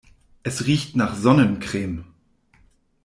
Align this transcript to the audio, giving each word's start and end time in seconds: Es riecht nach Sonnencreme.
Es 0.41 0.65
riecht 0.65 0.95
nach 0.95 1.13
Sonnencreme. 1.15 2.05